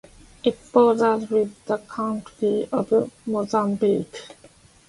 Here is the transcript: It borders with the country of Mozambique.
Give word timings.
It 0.43 0.57
borders 0.71 1.29
with 1.29 1.63
the 1.65 1.77
country 1.77 2.67
of 2.71 3.11
Mozambique. 3.27 4.35